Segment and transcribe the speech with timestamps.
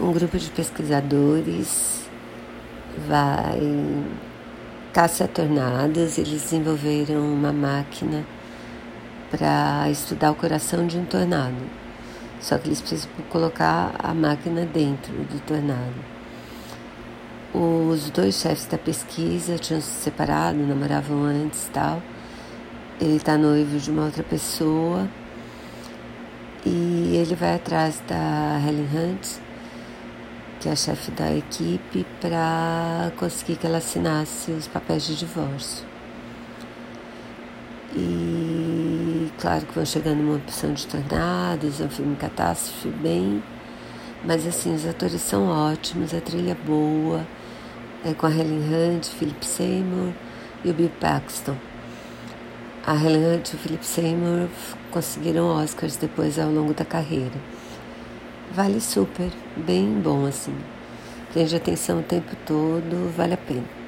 [0.00, 2.02] um grupo de pesquisadores
[3.06, 3.60] vai
[4.92, 6.18] caça tornados.
[6.18, 8.24] Eles desenvolveram uma máquina
[9.30, 11.56] para estudar o coração de um tornado.
[12.40, 16.12] Só que eles precisam colocar a máquina dentro do tornado.
[17.54, 22.02] Os dois chefes da pesquisa tinham se separado, namoravam antes tal.
[23.00, 25.08] Ele está noivo de uma outra pessoa
[26.64, 29.51] e ele vai atrás da Helen Hunt
[30.62, 35.84] que é a chefe da equipe, para conseguir que ela assinasse os papéis de divórcio.
[37.96, 43.42] E claro que vão chegando uma opção de tornados, é um filme catástrofe bem,
[44.24, 47.26] mas assim, os atores são ótimos, a trilha é boa,
[48.04, 50.12] é com a Helen Hunt, Philip Seymour
[50.64, 51.56] e o Bill Paxton.
[52.86, 54.48] A Helen Hunt e o Philip Seymour
[54.92, 57.40] conseguiram Oscars depois ao longo da carreira.
[58.50, 60.54] Vale super, bem bom assim.
[61.32, 63.81] Prende atenção o tempo todo, vale a pena.